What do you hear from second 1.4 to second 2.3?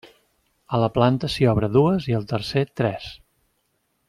obre dues i al